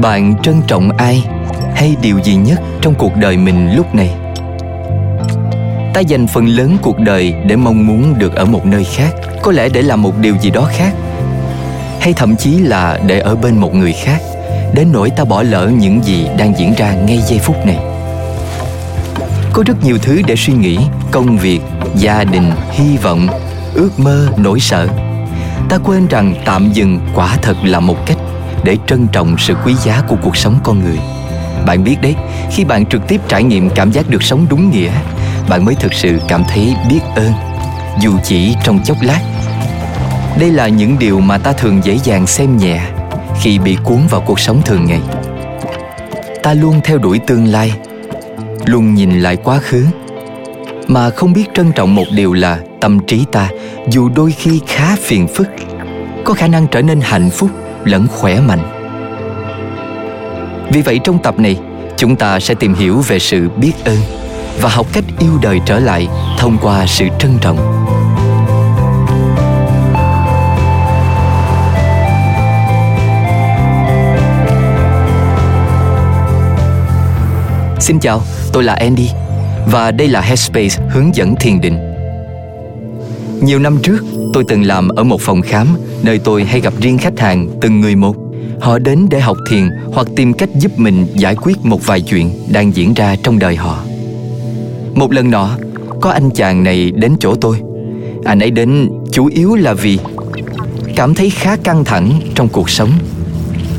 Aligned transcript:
bạn 0.00 0.34
trân 0.42 0.62
trọng 0.66 0.96
ai 0.96 1.24
hay 1.74 1.96
điều 2.02 2.18
gì 2.24 2.34
nhất 2.34 2.60
trong 2.80 2.94
cuộc 2.94 3.16
đời 3.16 3.36
mình 3.36 3.76
lúc 3.76 3.94
này? 3.94 4.10
Ta 5.94 6.00
dành 6.00 6.26
phần 6.26 6.46
lớn 6.46 6.76
cuộc 6.82 6.98
đời 6.98 7.34
để 7.46 7.56
mong 7.56 7.86
muốn 7.86 8.18
được 8.18 8.34
ở 8.34 8.44
một 8.44 8.66
nơi 8.66 8.84
khác, 8.84 9.14
có 9.42 9.52
lẽ 9.52 9.68
để 9.68 9.82
làm 9.82 10.02
một 10.02 10.18
điều 10.18 10.36
gì 10.36 10.50
đó 10.50 10.68
khác, 10.72 10.92
hay 12.00 12.12
thậm 12.12 12.36
chí 12.36 12.50
là 12.58 12.98
để 13.06 13.20
ở 13.20 13.36
bên 13.36 13.58
một 13.58 13.74
người 13.74 13.92
khác, 13.92 14.18
đến 14.74 14.88
nỗi 14.92 15.10
ta 15.10 15.24
bỏ 15.24 15.42
lỡ 15.42 15.70
những 15.78 16.04
gì 16.04 16.26
đang 16.38 16.58
diễn 16.58 16.74
ra 16.76 16.92
ngay 16.92 17.22
giây 17.26 17.38
phút 17.38 17.66
này. 17.66 17.78
Có 19.52 19.62
rất 19.66 19.84
nhiều 19.84 19.98
thứ 20.02 20.22
để 20.26 20.36
suy 20.36 20.52
nghĩ, 20.52 20.78
công 21.10 21.38
việc, 21.38 21.60
gia 21.96 22.24
đình, 22.24 22.50
hy 22.70 22.96
vọng, 22.96 23.26
ước 23.74 23.90
mơ, 24.00 24.28
nỗi 24.36 24.60
sợ. 24.60 24.88
Ta 25.68 25.78
quên 25.84 26.06
rằng 26.06 26.34
tạm 26.44 26.70
dừng 26.72 27.00
quả 27.14 27.36
thật 27.42 27.56
là 27.64 27.80
một 27.80 28.06
cách 28.06 28.16
để 28.64 28.76
trân 28.86 29.06
trọng 29.12 29.38
sự 29.38 29.54
quý 29.64 29.74
giá 29.74 30.02
của 30.08 30.16
cuộc 30.22 30.36
sống 30.36 30.58
con 30.64 30.80
người. 30.80 30.98
Bạn 31.66 31.84
biết 31.84 31.96
đấy, 32.02 32.14
khi 32.50 32.64
bạn 32.64 32.86
trực 32.86 33.08
tiếp 33.08 33.20
trải 33.28 33.42
nghiệm 33.42 33.70
cảm 33.70 33.92
giác 33.92 34.10
được 34.10 34.22
sống 34.22 34.46
đúng 34.50 34.70
nghĩa, 34.70 34.90
bạn 35.48 35.64
mới 35.64 35.74
thực 35.74 35.94
sự 35.94 36.18
cảm 36.28 36.44
thấy 36.48 36.76
biết 36.90 37.00
ơn, 37.16 37.32
dù 38.00 38.12
chỉ 38.24 38.54
trong 38.64 38.80
chốc 38.84 38.96
lát. 39.02 39.20
Đây 40.40 40.50
là 40.50 40.68
những 40.68 40.98
điều 40.98 41.20
mà 41.20 41.38
ta 41.38 41.52
thường 41.52 41.80
dễ 41.84 41.98
dàng 42.04 42.26
xem 42.26 42.56
nhẹ 42.56 42.80
khi 43.40 43.58
bị 43.58 43.76
cuốn 43.84 44.06
vào 44.10 44.20
cuộc 44.20 44.40
sống 44.40 44.62
thường 44.64 44.84
ngày. 44.84 45.00
Ta 46.42 46.54
luôn 46.54 46.80
theo 46.84 46.98
đuổi 46.98 47.18
tương 47.18 47.46
lai, 47.46 47.72
luôn 48.64 48.94
nhìn 48.94 49.20
lại 49.20 49.36
quá 49.36 49.58
khứ, 49.58 49.86
mà 50.86 51.10
không 51.10 51.32
biết 51.32 51.44
trân 51.54 51.72
trọng 51.72 51.94
một 51.94 52.06
điều 52.14 52.32
là 52.32 52.58
tâm 52.80 52.98
trí 53.06 53.24
ta 53.32 53.48
dù 53.90 54.08
đôi 54.08 54.32
khi 54.32 54.60
khá 54.66 54.96
phiền 54.96 55.28
phức, 55.28 55.48
có 56.24 56.34
khả 56.34 56.48
năng 56.48 56.66
trở 56.66 56.82
nên 56.82 57.00
hạnh 57.00 57.30
phúc 57.30 57.50
lẫn 57.84 58.06
khỏe 58.08 58.40
mạnh 58.40 58.74
vì 60.72 60.82
vậy 60.82 61.00
trong 61.04 61.22
tập 61.22 61.38
này 61.38 61.60
chúng 61.96 62.16
ta 62.16 62.40
sẽ 62.40 62.54
tìm 62.54 62.74
hiểu 62.74 63.00
về 63.08 63.18
sự 63.18 63.48
biết 63.56 63.72
ơn 63.84 63.98
và 64.60 64.68
học 64.68 64.86
cách 64.92 65.04
yêu 65.18 65.38
đời 65.42 65.60
trở 65.66 65.78
lại 65.78 66.08
thông 66.38 66.58
qua 66.62 66.86
sự 66.86 67.04
trân 67.18 67.38
trọng 67.40 67.88
Xin 77.80 78.00
chào, 78.00 78.22
tôi 78.52 78.64
là 78.64 78.74
Andy 78.74 79.10
và 79.66 79.90
đây 79.90 80.08
là 80.08 80.20
Headspace 80.20 80.82
hướng 80.90 81.14
dẫn 81.14 81.34
thiền 81.36 81.60
định. 81.60 81.78
Nhiều 83.42 83.58
năm 83.58 83.78
trước, 83.82 83.98
tôi 84.32 84.44
từng 84.48 84.62
làm 84.62 84.88
ở 84.88 85.04
một 85.04 85.20
phòng 85.20 85.42
khám 85.42 85.66
nơi 86.02 86.18
tôi 86.18 86.44
hay 86.44 86.60
gặp 86.60 86.72
riêng 86.80 86.98
khách 86.98 87.20
hàng 87.20 87.48
từng 87.60 87.80
người 87.80 87.96
một. 87.96 88.16
Họ 88.60 88.78
đến 88.78 89.06
để 89.10 89.20
học 89.20 89.36
thiền 89.50 89.70
hoặc 89.92 90.06
tìm 90.16 90.32
cách 90.32 90.48
giúp 90.58 90.78
mình 90.78 91.06
giải 91.14 91.34
quyết 91.34 91.56
một 91.62 91.86
vài 91.86 92.00
chuyện 92.00 92.30
đang 92.52 92.76
diễn 92.76 92.94
ra 92.94 93.16
trong 93.22 93.38
đời 93.38 93.56
họ. 93.56 93.84
Một 94.94 95.12
lần 95.12 95.30
nọ, 95.30 95.50
có 96.00 96.10
anh 96.10 96.30
chàng 96.30 96.64
này 96.64 96.90
đến 96.90 97.16
chỗ 97.20 97.34
tôi. 97.34 97.60
Anh 98.24 98.40
ấy 98.40 98.50
đến 98.50 98.90
chủ 99.12 99.26
yếu 99.26 99.54
là 99.54 99.74
vì 99.74 99.98
cảm 100.96 101.14
thấy 101.14 101.30
khá 101.30 101.56
căng 101.56 101.84
thẳng 101.84 102.20
trong 102.34 102.48
cuộc 102.48 102.70
sống. 102.70 102.90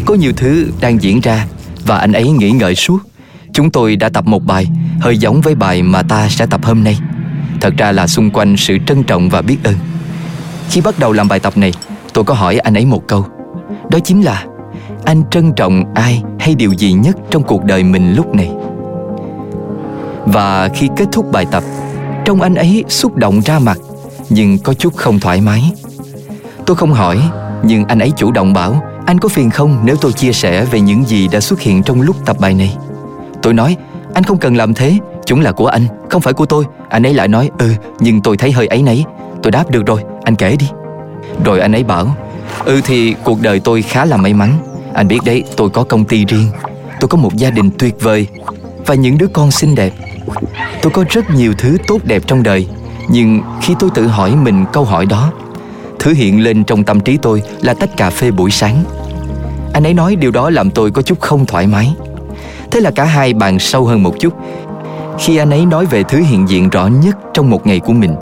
Có 0.05 0.13
nhiều 0.13 0.31
thứ 0.37 0.67
đang 0.81 1.01
diễn 1.01 1.19
ra 1.19 1.45
và 1.85 1.97
anh 1.97 2.11
ấy 2.11 2.29
nghĩ 2.29 2.51
ngợi 2.51 2.75
suốt 2.75 2.99
Chúng 3.53 3.71
tôi 3.71 3.95
đã 3.95 4.09
tập 4.09 4.27
một 4.27 4.45
bài 4.45 4.67
hơi 4.99 5.17
giống 5.17 5.41
với 5.41 5.55
bài 5.55 5.83
mà 5.83 6.03
ta 6.03 6.29
sẽ 6.29 6.45
tập 6.45 6.65
hôm 6.65 6.83
nay. 6.83 6.99
Thật 7.61 7.73
ra 7.77 7.91
là 7.91 8.07
xung 8.07 8.29
quanh 8.31 8.57
sự 8.57 8.77
trân 8.87 9.03
trọng 9.03 9.29
và 9.29 9.41
biết 9.41 9.57
ơn. 9.63 9.75
Khi 10.69 10.81
bắt 10.81 10.99
đầu 10.99 11.11
làm 11.11 11.27
bài 11.27 11.39
tập 11.39 11.57
này, 11.57 11.73
tôi 12.13 12.23
có 12.23 12.33
hỏi 12.33 12.57
anh 12.57 12.73
ấy 12.73 12.85
một 12.85 13.07
câu. 13.07 13.25
Đó 13.89 13.99
chính 14.03 14.25
là 14.25 14.45
anh 15.05 15.23
trân 15.31 15.53
trọng 15.53 15.93
ai 15.93 16.23
hay 16.39 16.55
điều 16.55 16.73
gì 16.73 16.93
nhất 16.93 17.17
trong 17.29 17.43
cuộc 17.43 17.63
đời 17.63 17.83
mình 17.83 18.13
lúc 18.13 18.35
này. 18.35 18.51
Và 20.25 20.69
khi 20.73 20.89
kết 20.95 21.05
thúc 21.11 21.31
bài 21.31 21.45
tập, 21.51 21.63
trong 22.25 22.41
anh 22.41 22.55
ấy 22.55 22.83
xúc 22.87 23.15
động 23.15 23.41
ra 23.41 23.59
mặt 23.59 23.77
nhưng 24.29 24.57
có 24.59 24.73
chút 24.73 24.95
không 24.95 25.19
thoải 25.19 25.41
mái. 25.41 25.71
Tôi 26.65 26.75
không 26.75 26.93
hỏi, 26.93 27.21
nhưng 27.63 27.85
anh 27.85 27.99
ấy 27.99 28.11
chủ 28.17 28.31
động 28.31 28.53
bảo 28.53 28.83
anh 29.05 29.19
có 29.19 29.29
phiền 29.29 29.49
không 29.49 29.81
nếu 29.83 29.95
tôi 29.95 30.13
chia 30.13 30.31
sẻ 30.31 30.65
về 30.65 30.79
những 30.81 31.03
gì 31.05 31.27
đã 31.27 31.39
xuất 31.39 31.59
hiện 31.59 31.83
trong 31.83 32.01
lúc 32.01 32.15
tập 32.25 32.37
bài 32.39 32.53
này. 32.53 32.77
Tôi 33.41 33.53
nói 33.53 33.77
Anh 34.13 34.23
không 34.23 34.37
cần 34.37 34.55
làm 34.55 34.73
thế 34.73 34.97
Chúng 35.25 35.41
là 35.41 35.51
của 35.51 35.67
anh 35.67 35.81
Không 36.09 36.21
phải 36.21 36.33
của 36.33 36.45
tôi 36.45 36.65
Anh 36.89 37.03
ấy 37.03 37.13
lại 37.13 37.27
nói 37.27 37.49
Ừ 37.59 37.69
nhưng 37.99 38.21
tôi 38.21 38.37
thấy 38.37 38.51
hơi 38.51 38.67
ấy 38.67 38.81
nấy 38.81 39.05
Tôi 39.43 39.51
đáp 39.51 39.71
được 39.71 39.85
rồi 39.85 40.03
anh 40.29 40.35
kể 40.35 40.55
đi. 40.59 40.69
Rồi 41.45 41.59
anh 41.59 41.71
ấy 41.71 41.83
bảo 41.83 42.15
Ừ 42.65 42.81
thì 42.83 43.15
cuộc 43.23 43.41
đời 43.41 43.59
tôi 43.59 43.81
khá 43.81 44.05
là 44.05 44.17
may 44.17 44.33
mắn. 44.33 44.57
Anh 44.93 45.07
biết 45.07 45.19
đấy, 45.25 45.43
tôi 45.57 45.69
có 45.69 45.83
công 45.83 46.05
ty 46.05 46.25
riêng. 46.25 46.47
Tôi 46.99 47.07
có 47.07 47.17
một 47.17 47.35
gia 47.35 47.49
đình 47.49 47.71
tuyệt 47.79 47.95
vời 48.01 48.27
Và 48.85 48.95
những 48.95 49.17
đứa 49.17 49.27
con 49.27 49.51
xinh 49.51 49.75
đẹp. 49.75 49.93
Tôi 50.81 50.91
có 50.91 51.03
rất 51.09 51.29
nhiều 51.29 51.53
thứ 51.57 51.77
tốt 51.87 51.97
đẹp 52.03 52.21
trong 52.27 52.43
đời, 52.43 52.67
Nhưng 53.07 53.41
khi 53.61 53.75
tôi 53.79 53.89
tự 53.93 54.07
hỏi 54.07 54.35
mình 54.35 54.65
câu 54.73 54.83
hỏi 54.85 55.05
đó, 55.05 55.31
Thứ 55.99 56.13
hiện 56.13 56.43
lên 56.43 56.63
trong 56.63 56.83
tâm 56.83 56.99
trí 56.99 57.17
tôi 57.17 57.43
là 57.61 57.73
tách 57.73 57.97
cà 57.97 58.09
phê 58.09 58.31
buổi 58.31 58.51
sáng. 58.51 58.83
Anh 59.73 59.83
ấy 59.83 59.93
nói 59.93 60.15
điều 60.15 60.31
đó 60.31 60.49
làm 60.49 60.71
tôi 60.71 60.91
có 60.91 61.01
chút 61.01 61.19
không 61.19 61.45
thoải 61.45 61.67
mái. 61.67 61.93
Thế 62.71 62.79
là 62.79 62.91
cả 62.91 63.03
hai 63.03 63.33
bàn 63.33 63.59
sâu 63.59 63.85
hơn 63.85 64.03
một 64.03 64.15
chút. 64.19 64.33
Khi 65.19 65.37
anh 65.37 65.49
ấy 65.49 65.65
nói 65.65 65.85
về 65.85 66.03
thứ 66.03 66.17
hiện 66.17 66.49
diện 66.49 66.69
rõ 66.69 66.87
nhất 66.87 67.17
trong 67.33 67.49
một 67.49 67.67
ngày 67.67 67.79
của 67.79 67.93
mình 67.93 68.15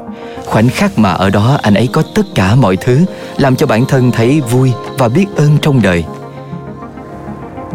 Khoảnh 0.47 0.69
khắc 0.69 0.99
mà 0.99 1.11
ở 1.11 1.29
đó 1.29 1.59
anh 1.61 1.73
ấy 1.73 1.89
có 1.93 2.03
tất 2.15 2.25
cả 2.35 2.55
mọi 2.55 2.77
thứ 2.77 3.05
Làm 3.37 3.55
cho 3.55 3.65
bản 3.65 3.85
thân 3.85 4.11
thấy 4.11 4.41
vui 4.41 4.71
và 4.97 5.07
biết 5.07 5.25
ơn 5.35 5.57
trong 5.61 5.81
đời. 5.81 6.03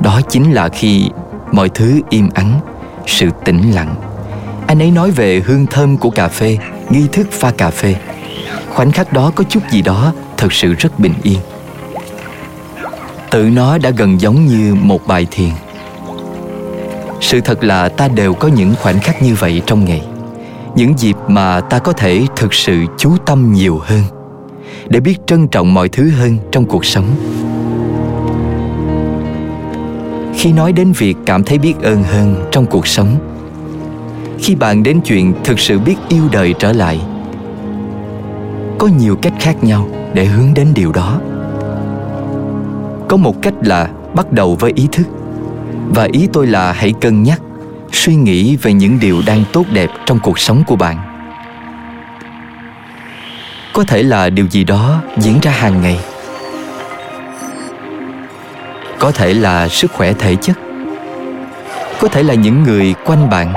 Đó 0.03 0.21
chính 0.29 0.53
là 0.53 0.69
khi 0.69 1.09
mọi 1.53 1.69
thứ 1.69 2.01
im 2.11 2.29
ắng, 2.35 2.61
sự 3.07 3.29
tĩnh 3.45 3.71
lặng. 3.71 3.95
Anh 4.67 4.83
ấy 4.83 4.91
nói 4.91 5.11
về 5.11 5.41
hương 5.47 5.67
thơm 5.67 5.97
của 5.97 6.11
cà 6.11 6.29
phê, 6.29 6.59
nghi 6.91 7.07
thức 7.13 7.27
pha 7.31 7.51
cà 7.51 7.71
phê. 7.71 7.95
Khoảnh 8.75 8.93
khắc 8.93 9.13
đó 9.13 9.33
có 9.35 9.45
chút 9.49 9.61
gì 9.71 9.83
đó 9.83 10.13
thật 10.37 10.53
sự 10.53 10.75
rất 10.75 10.99
bình 10.99 11.15
yên. 11.23 11.39
Tự 13.31 13.43
nó 13.43 13.79
đã 13.79 13.91
gần 13.91 14.21
giống 14.21 14.47
như 14.47 14.75
một 14.75 15.07
bài 15.07 15.27
thiền. 15.31 15.51
Sự 17.21 17.41
thật 17.41 17.65
là 17.65 17.89
ta 17.89 18.09
đều 18.09 18.35
có 18.35 18.49
những 18.49 18.75
khoảnh 18.83 19.01
khắc 19.01 19.23
như 19.23 19.35
vậy 19.35 19.63
trong 19.67 19.85
ngày 19.85 20.03
những 20.75 20.99
dịp 20.99 21.17
mà 21.29 21.61
ta 21.61 21.79
có 21.79 21.93
thể 21.93 22.27
thực 22.37 22.55
sự 22.55 22.85
chú 22.99 23.11
tâm 23.27 23.53
nhiều 23.53 23.79
hơn, 23.79 24.03
để 24.89 25.01
biết 25.01 25.17
trân 25.27 25.49
trọng 25.49 25.75
mọi 25.75 25.89
thứ 25.89 26.11
hơn 26.11 26.39
trong 26.53 26.65
cuộc 26.65 26.85
sống. 26.85 27.07
Khi 30.35 30.53
nói 30.53 30.73
đến 30.73 30.93
việc 30.93 31.17
cảm 31.27 31.45
thấy 31.45 31.59
biết 31.59 31.75
ơn 31.83 32.03
hơn 32.03 32.49
trong 32.51 32.67
cuộc 32.67 32.87
sống, 32.87 33.17
khi 34.39 34.55
bạn 34.55 34.83
đến 34.83 35.01
chuyện 35.05 35.35
thực 35.45 35.61
sự 35.61 35.79
biết 35.79 35.97
yêu 36.09 36.23
đời 36.33 36.55
trở 36.59 36.73
lại, 36.73 37.01
có 38.79 38.87
nhiều 38.87 39.17
cách 39.17 39.35
khác 39.41 39.65
nhau 39.65 39.89
để 40.15 40.25
hướng 40.25 40.55
đến 40.55 40.67
điều 40.75 40.93
đó. 40.93 41.21
Có 43.09 43.17
một 43.17 43.43
cách 43.43 43.55
là 43.61 43.89
bắt 44.15 44.33
đầu 44.33 44.57
với 44.61 44.73
ý 44.75 44.89
thức, 44.93 45.07
và 45.89 46.09
ý 46.13 46.29
tôi 46.33 46.47
là 46.47 46.73
hãy 46.73 46.93
cân 47.01 47.23
nhắc 47.23 47.41
suy 47.93 48.15
nghĩ 48.15 48.57
về 48.57 48.73
những 48.73 49.01
điều 49.01 49.23
đang 49.27 49.45
tốt 49.53 49.65
đẹp 49.73 49.91
trong 50.07 50.19
cuộc 50.19 50.39
sống 50.39 50.65
của 50.67 50.77
bạn. 50.77 50.97
Có 53.73 53.85
thể 53.85 54.03
là 54.03 54.31
điều 54.31 54.47
gì 54.47 54.65
đó 54.65 55.03
diễn 55.17 55.39
ra 55.43 55.51
hàng 55.51 55.83
ngày. 55.83 55.99
Có 58.99 59.13
thể 59.13 59.35
là 59.35 59.69
sức 59.69 59.93
khỏe 59.93 60.13
thể 60.13 60.37
chất. 60.37 60.59
Có 62.01 62.09
thể 62.09 62.23
là 62.23 62.35
những 62.35 62.63
người 62.63 62.95
quanh 63.05 63.31
bạn. 63.31 63.55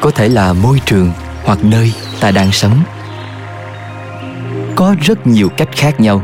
Có 0.00 0.10
thể 0.10 0.28
là 0.28 0.52
môi 0.52 0.80
trường 0.84 1.12
hoặc 1.44 1.58
nơi 1.62 1.92
ta 2.20 2.30
đang 2.30 2.52
sống. 2.52 2.82
Có 4.76 4.94
rất 5.02 5.26
nhiều 5.26 5.48
cách 5.56 5.68
khác 5.72 6.00
nhau 6.00 6.22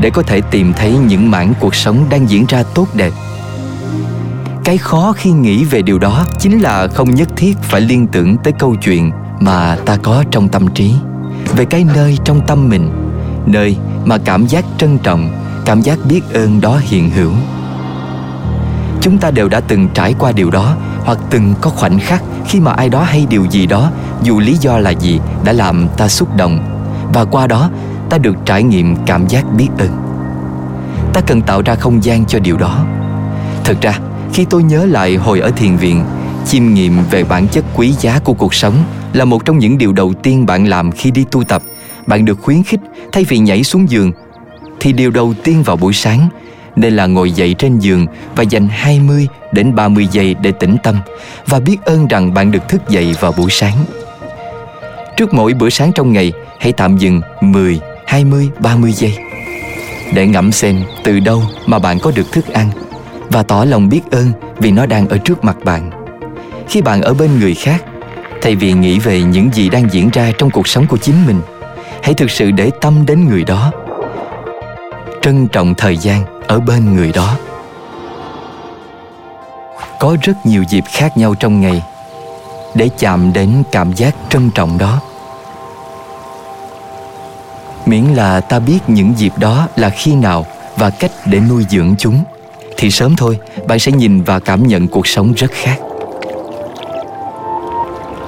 để 0.00 0.10
có 0.10 0.22
thể 0.22 0.40
tìm 0.50 0.72
thấy 0.72 0.92
những 1.06 1.30
mảng 1.30 1.52
cuộc 1.60 1.74
sống 1.74 2.06
đang 2.10 2.30
diễn 2.30 2.46
ra 2.48 2.62
tốt 2.74 2.86
đẹp 2.94 3.12
cái 4.66 4.78
khó 4.78 5.12
khi 5.16 5.30
nghĩ 5.30 5.64
về 5.64 5.82
điều 5.82 5.98
đó 5.98 6.26
chính 6.38 6.60
là 6.60 6.88
không 6.88 7.14
nhất 7.14 7.28
thiết 7.36 7.56
phải 7.62 7.80
liên 7.80 8.06
tưởng 8.06 8.36
tới 8.36 8.52
câu 8.58 8.74
chuyện 8.74 9.10
mà 9.40 9.76
ta 9.86 9.96
có 10.02 10.24
trong 10.30 10.48
tâm 10.48 10.68
trí. 10.74 10.94
Về 11.56 11.64
cái 11.64 11.84
nơi 11.94 12.18
trong 12.24 12.40
tâm 12.46 12.68
mình, 12.68 12.90
nơi 13.46 13.76
mà 14.04 14.18
cảm 14.18 14.46
giác 14.46 14.64
trân 14.78 14.98
trọng, 14.98 15.30
cảm 15.64 15.82
giác 15.82 15.98
biết 16.08 16.20
ơn 16.34 16.60
đó 16.60 16.80
hiện 16.82 17.10
hữu. 17.10 17.30
Chúng 19.00 19.18
ta 19.18 19.30
đều 19.30 19.48
đã 19.48 19.60
từng 19.60 19.88
trải 19.94 20.14
qua 20.18 20.32
điều 20.32 20.50
đó 20.50 20.76
hoặc 21.04 21.18
từng 21.30 21.54
có 21.60 21.70
khoảnh 21.70 21.98
khắc 21.98 22.22
khi 22.46 22.60
mà 22.60 22.72
ai 22.72 22.88
đó 22.88 23.02
hay 23.02 23.26
điều 23.30 23.44
gì 23.44 23.66
đó, 23.66 23.90
dù 24.22 24.40
lý 24.40 24.56
do 24.60 24.78
là 24.78 24.90
gì, 24.90 25.20
đã 25.44 25.52
làm 25.52 25.88
ta 25.96 26.08
xúc 26.08 26.36
động. 26.36 26.58
Và 27.14 27.24
qua 27.24 27.46
đó, 27.46 27.70
ta 28.10 28.18
được 28.18 28.36
trải 28.44 28.62
nghiệm 28.62 28.96
cảm 29.06 29.26
giác 29.28 29.44
biết 29.56 29.68
ơn. 29.78 29.90
Ta 31.12 31.20
cần 31.20 31.42
tạo 31.42 31.62
ra 31.62 31.74
không 31.74 32.04
gian 32.04 32.26
cho 32.26 32.38
điều 32.38 32.56
đó. 32.56 32.84
Thực 33.64 33.80
ra 33.80 33.98
khi 34.36 34.46
tôi 34.50 34.62
nhớ 34.62 34.84
lại 34.84 35.14
hồi 35.14 35.40
ở 35.40 35.50
thiền 35.50 35.76
viện 35.76 36.04
chiêm 36.46 36.74
nghiệm 36.74 36.98
về 37.10 37.24
bản 37.24 37.48
chất 37.48 37.64
quý 37.76 37.92
giá 37.92 38.18
của 38.24 38.32
cuộc 38.32 38.54
sống 38.54 38.74
là 39.12 39.24
một 39.24 39.44
trong 39.44 39.58
những 39.58 39.78
điều 39.78 39.92
đầu 39.92 40.14
tiên 40.22 40.46
bạn 40.46 40.68
làm 40.68 40.92
khi 40.92 41.10
đi 41.10 41.24
tu 41.30 41.44
tập. 41.44 41.62
Bạn 42.06 42.24
được 42.24 42.38
khuyến 42.42 42.62
khích 42.62 42.80
thay 43.12 43.24
vì 43.24 43.38
nhảy 43.38 43.64
xuống 43.64 43.90
giường. 43.90 44.12
Thì 44.80 44.92
điều 44.92 45.10
đầu 45.10 45.34
tiên 45.44 45.62
vào 45.62 45.76
buổi 45.76 45.92
sáng 45.92 46.28
nên 46.76 46.96
là 46.96 47.06
ngồi 47.06 47.30
dậy 47.30 47.54
trên 47.58 47.78
giường 47.78 48.06
và 48.36 48.42
dành 48.42 48.68
20 48.68 49.26
đến 49.52 49.74
30 49.74 50.08
giây 50.12 50.34
để 50.34 50.52
tĩnh 50.52 50.76
tâm 50.82 50.96
và 51.46 51.60
biết 51.60 51.76
ơn 51.84 52.06
rằng 52.06 52.34
bạn 52.34 52.50
được 52.50 52.68
thức 52.68 52.88
dậy 52.88 53.14
vào 53.20 53.32
buổi 53.32 53.50
sáng. 53.50 53.76
Trước 55.16 55.34
mỗi 55.34 55.54
bữa 55.54 55.70
sáng 55.70 55.92
trong 55.94 56.12
ngày, 56.12 56.32
hãy 56.60 56.72
tạm 56.72 56.98
dừng 56.98 57.20
10, 57.40 57.80
20, 58.06 58.48
30 58.60 58.92
giây 58.92 59.18
để 60.14 60.26
ngẫm 60.26 60.52
xem 60.52 60.82
từ 61.04 61.20
đâu 61.20 61.42
mà 61.66 61.78
bạn 61.78 61.98
có 61.98 62.10
được 62.10 62.32
thức 62.32 62.46
ăn 62.48 62.70
và 63.30 63.42
tỏ 63.42 63.64
lòng 63.64 63.88
biết 63.88 64.00
ơn 64.10 64.32
vì 64.56 64.70
nó 64.70 64.86
đang 64.86 65.08
ở 65.08 65.18
trước 65.18 65.44
mặt 65.44 65.56
bạn. 65.64 65.90
Khi 66.68 66.82
bạn 66.82 67.02
ở 67.02 67.14
bên 67.14 67.38
người 67.38 67.54
khác, 67.54 67.84
thay 68.42 68.56
vì 68.56 68.72
nghĩ 68.72 68.98
về 68.98 69.22
những 69.22 69.50
gì 69.52 69.68
đang 69.68 69.88
diễn 69.92 70.10
ra 70.10 70.32
trong 70.38 70.50
cuộc 70.50 70.68
sống 70.68 70.86
của 70.86 70.96
chính 70.96 71.26
mình, 71.26 71.40
hãy 72.02 72.14
thực 72.14 72.30
sự 72.30 72.50
để 72.50 72.70
tâm 72.80 73.06
đến 73.06 73.28
người 73.28 73.44
đó. 73.44 73.72
Trân 75.22 75.48
trọng 75.48 75.74
thời 75.74 75.96
gian 75.96 76.24
ở 76.46 76.60
bên 76.60 76.96
người 76.96 77.12
đó. 77.12 77.36
Có 80.00 80.16
rất 80.22 80.34
nhiều 80.44 80.64
dịp 80.68 80.84
khác 80.86 81.16
nhau 81.16 81.34
trong 81.34 81.60
ngày 81.60 81.82
để 82.74 82.88
chạm 82.98 83.32
đến 83.32 83.62
cảm 83.72 83.92
giác 83.92 84.14
trân 84.28 84.50
trọng 84.50 84.78
đó 84.78 85.00
miễn 87.86 88.04
là 88.04 88.40
ta 88.40 88.58
biết 88.58 88.78
những 88.86 89.14
dịp 89.16 89.32
đó 89.38 89.68
là 89.76 89.90
khi 89.90 90.14
nào 90.14 90.46
và 90.76 90.90
cách 90.90 91.10
để 91.26 91.40
nuôi 91.40 91.66
dưỡng 91.70 91.94
chúng 91.98 92.24
thì 92.76 92.90
sớm 92.90 93.16
thôi, 93.16 93.38
bạn 93.68 93.78
sẽ 93.78 93.92
nhìn 93.92 94.22
và 94.22 94.38
cảm 94.38 94.66
nhận 94.66 94.88
cuộc 94.88 95.06
sống 95.06 95.32
rất 95.32 95.50
khác. 95.50 95.76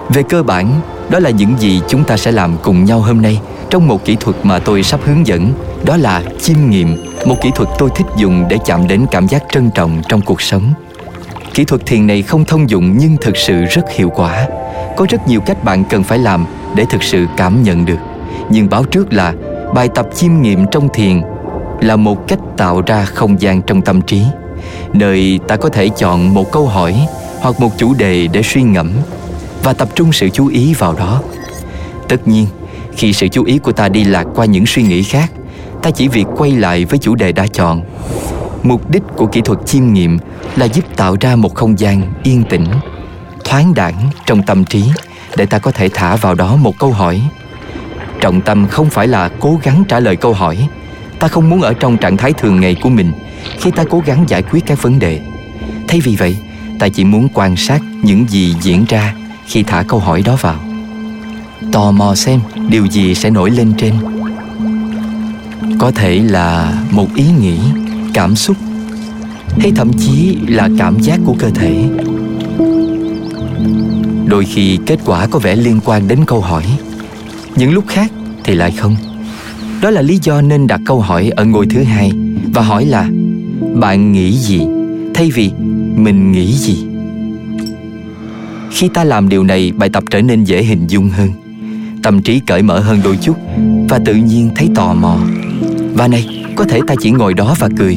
Về 0.08 0.22
cơ 0.28 0.42
bản, 0.42 0.80
đó 1.10 1.18
là 1.18 1.30
những 1.30 1.54
gì 1.58 1.80
chúng 1.88 2.04
ta 2.04 2.16
sẽ 2.16 2.32
làm 2.32 2.56
cùng 2.62 2.84
nhau 2.84 3.00
hôm 3.00 3.22
nay. 3.22 3.40
Trong 3.70 3.88
một 3.88 4.04
kỹ 4.04 4.16
thuật 4.20 4.36
mà 4.42 4.58
tôi 4.58 4.82
sắp 4.82 5.00
hướng 5.04 5.26
dẫn, 5.26 5.52
đó 5.84 5.96
là 5.96 6.22
chiêm 6.40 6.56
nghiệm, 6.70 6.96
một 7.26 7.36
kỹ 7.42 7.50
thuật 7.54 7.68
tôi 7.78 7.90
thích 7.94 8.06
dùng 8.16 8.46
để 8.50 8.56
chạm 8.64 8.88
đến 8.88 9.06
cảm 9.10 9.28
giác 9.28 9.42
trân 9.52 9.70
trọng 9.74 10.02
trong 10.08 10.20
cuộc 10.20 10.42
sống. 10.42 10.72
Kỹ 11.54 11.64
thuật 11.64 11.86
thiền 11.86 12.06
này 12.06 12.22
không 12.22 12.44
thông 12.44 12.70
dụng 12.70 12.98
nhưng 12.98 13.16
thực 13.20 13.36
sự 13.36 13.64
rất 13.64 13.90
hiệu 13.90 14.10
quả. 14.14 14.46
Có 14.96 15.06
rất 15.08 15.28
nhiều 15.28 15.40
cách 15.40 15.64
bạn 15.64 15.84
cần 15.84 16.02
phải 16.02 16.18
làm 16.18 16.46
để 16.74 16.84
thực 16.90 17.02
sự 17.02 17.26
cảm 17.36 17.62
nhận 17.62 17.84
được. 17.84 17.98
Nhưng 18.50 18.68
báo 18.68 18.84
trước 18.84 19.12
là 19.12 19.34
bài 19.74 19.88
tập 19.94 20.06
chiêm 20.14 20.40
nghiệm 20.40 20.66
trong 20.70 20.88
thiền 20.94 21.22
là 21.80 21.96
một 21.96 22.28
cách 22.28 22.38
tạo 22.56 22.82
ra 22.86 23.04
không 23.04 23.40
gian 23.40 23.62
trong 23.62 23.82
tâm 23.82 24.00
trí, 24.00 24.22
nơi 24.92 25.40
ta 25.48 25.56
có 25.56 25.68
thể 25.68 25.88
chọn 25.88 26.34
một 26.34 26.52
câu 26.52 26.66
hỏi 26.66 27.06
hoặc 27.40 27.60
một 27.60 27.78
chủ 27.78 27.94
đề 27.94 28.26
để 28.26 28.42
suy 28.42 28.62
ngẫm 28.62 28.90
và 29.62 29.72
tập 29.72 29.88
trung 29.94 30.12
sự 30.12 30.28
chú 30.28 30.46
ý 30.46 30.74
vào 30.74 30.94
đó. 30.94 31.22
Tất 32.08 32.28
nhiên, 32.28 32.46
khi 32.96 33.12
sự 33.12 33.28
chú 33.28 33.44
ý 33.44 33.58
của 33.58 33.72
ta 33.72 33.88
đi 33.88 34.04
lạc 34.04 34.26
qua 34.34 34.44
những 34.44 34.66
suy 34.66 34.82
nghĩ 34.82 35.02
khác, 35.02 35.32
ta 35.82 35.90
chỉ 35.90 36.08
việc 36.08 36.26
quay 36.36 36.50
lại 36.50 36.84
với 36.84 36.98
chủ 36.98 37.14
đề 37.14 37.32
đã 37.32 37.46
chọn. 37.46 37.82
Mục 38.62 38.90
đích 38.90 39.02
của 39.16 39.26
kỹ 39.26 39.40
thuật 39.40 39.58
chiêm 39.66 39.92
nghiệm 39.92 40.18
là 40.56 40.66
giúp 40.66 40.84
tạo 40.96 41.16
ra 41.20 41.36
một 41.36 41.54
không 41.54 41.78
gian 41.78 42.12
yên 42.22 42.44
tĩnh, 42.44 42.66
thoáng 43.44 43.74
đẳng 43.74 43.94
trong 44.26 44.42
tâm 44.42 44.64
trí 44.64 44.84
để 45.36 45.46
ta 45.46 45.58
có 45.58 45.70
thể 45.70 45.88
thả 45.94 46.16
vào 46.16 46.34
đó 46.34 46.56
một 46.56 46.78
câu 46.78 46.90
hỏi. 46.90 47.22
Trọng 48.20 48.40
tâm 48.40 48.66
không 48.66 48.90
phải 48.90 49.06
là 49.08 49.30
cố 49.40 49.58
gắng 49.62 49.84
trả 49.88 50.00
lời 50.00 50.16
câu 50.16 50.32
hỏi 50.32 50.68
ta 51.20 51.28
không 51.28 51.50
muốn 51.50 51.62
ở 51.62 51.74
trong 51.74 51.96
trạng 51.96 52.16
thái 52.16 52.32
thường 52.32 52.60
ngày 52.60 52.74
của 52.74 52.88
mình 52.88 53.12
khi 53.60 53.70
ta 53.70 53.84
cố 53.90 54.02
gắng 54.06 54.24
giải 54.28 54.42
quyết 54.42 54.66
các 54.66 54.82
vấn 54.82 54.98
đề. 54.98 55.20
Thay 55.88 56.00
vì 56.00 56.16
vậy, 56.16 56.36
ta 56.78 56.88
chỉ 56.88 57.04
muốn 57.04 57.28
quan 57.34 57.56
sát 57.56 57.82
những 58.02 58.26
gì 58.28 58.54
diễn 58.60 58.84
ra 58.88 59.14
khi 59.46 59.62
thả 59.62 59.82
câu 59.82 60.00
hỏi 60.00 60.22
đó 60.22 60.36
vào. 60.40 60.60
Tò 61.72 61.90
mò 61.90 62.14
xem 62.14 62.40
điều 62.68 62.86
gì 62.86 63.14
sẽ 63.14 63.30
nổi 63.30 63.50
lên 63.50 63.72
trên. 63.78 63.94
Có 65.78 65.90
thể 65.90 66.14
là 66.14 66.74
một 66.90 67.14
ý 67.14 67.24
nghĩ, 67.40 67.58
cảm 68.14 68.36
xúc, 68.36 68.56
hay 69.58 69.72
thậm 69.76 69.92
chí 69.98 70.38
là 70.48 70.68
cảm 70.78 71.00
giác 71.00 71.20
của 71.24 71.34
cơ 71.38 71.50
thể. 71.50 71.84
Đôi 74.26 74.44
khi 74.44 74.78
kết 74.86 74.98
quả 75.04 75.26
có 75.26 75.38
vẻ 75.38 75.56
liên 75.56 75.80
quan 75.84 76.08
đến 76.08 76.24
câu 76.26 76.40
hỏi, 76.40 76.64
những 77.56 77.72
lúc 77.72 77.84
khác 77.88 78.12
thì 78.44 78.54
lại 78.54 78.70
không 78.70 78.96
đó 79.80 79.90
là 79.90 80.02
lý 80.02 80.18
do 80.22 80.40
nên 80.40 80.66
đặt 80.66 80.80
câu 80.86 81.00
hỏi 81.00 81.30
ở 81.36 81.44
ngôi 81.44 81.66
thứ 81.66 81.82
hai 81.82 82.12
và 82.52 82.62
hỏi 82.62 82.84
là, 82.84 83.08
bạn 83.74 84.12
nghĩ 84.12 84.38
gì? 84.38 84.60
Thay 85.14 85.30
vì, 85.30 85.50
mình 85.96 86.32
nghĩ 86.32 86.52
gì? 86.52 86.86
Khi 88.70 88.88
ta 88.94 89.04
làm 89.04 89.28
điều 89.28 89.44
này, 89.44 89.72
bài 89.76 89.88
tập 89.88 90.04
trở 90.10 90.22
nên 90.22 90.44
dễ 90.44 90.62
hình 90.62 90.86
dung 90.86 91.08
hơn. 91.08 91.30
Tâm 92.02 92.22
trí 92.22 92.40
cởi 92.40 92.62
mở 92.62 92.80
hơn 92.80 93.00
đôi 93.04 93.16
chút 93.16 93.36
và 93.88 93.98
tự 94.04 94.14
nhiên 94.14 94.50
thấy 94.56 94.68
tò 94.74 94.94
mò. 94.94 95.18
Và 95.94 96.08
này, 96.08 96.44
có 96.56 96.64
thể 96.64 96.80
ta 96.86 96.94
chỉ 97.00 97.10
ngồi 97.10 97.34
đó 97.34 97.54
và 97.58 97.68
cười, 97.76 97.96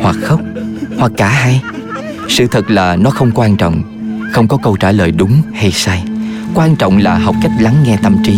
hoặc 0.00 0.16
khóc, 0.22 0.40
hoặc 0.98 1.12
cả 1.16 1.28
hai. 1.28 1.62
Sự 2.28 2.46
thật 2.46 2.70
là 2.70 2.96
nó 2.96 3.10
không 3.10 3.30
quan 3.34 3.56
trọng, 3.56 3.82
không 4.32 4.48
có 4.48 4.56
câu 4.56 4.76
trả 4.76 4.92
lời 4.92 5.12
đúng 5.12 5.32
hay 5.52 5.72
sai. 5.72 6.04
Quan 6.54 6.76
trọng 6.76 6.98
là 6.98 7.18
học 7.18 7.34
cách 7.42 7.52
lắng 7.60 7.74
nghe 7.84 7.98
tâm 8.02 8.16
trí, 8.24 8.34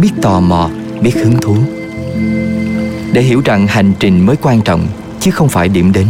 biết 0.00 0.10
tò 0.22 0.40
mò, 0.40 0.70
biết 1.02 1.14
hứng 1.14 1.36
thú 1.40 1.56
để 3.12 3.22
hiểu 3.22 3.42
rằng 3.44 3.66
hành 3.66 3.92
trình 3.98 4.26
mới 4.26 4.36
quan 4.42 4.60
trọng, 4.60 4.86
chứ 5.20 5.30
không 5.30 5.48
phải 5.48 5.68
điểm 5.68 5.92
đến 5.92 6.06